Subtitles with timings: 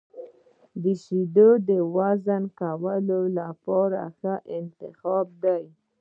[1.03, 5.63] •شیدې د وزن کمولو لپاره ښه انتخاب دي.